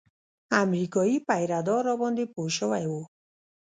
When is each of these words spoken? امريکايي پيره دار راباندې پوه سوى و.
امريکايي 0.63 1.17
پيره 1.27 1.59
دار 1.67 1.81
راباندې 1.89 2.25
پوه 2.33 2.49
سوى 2.59 2.83
و. 2.91 2.93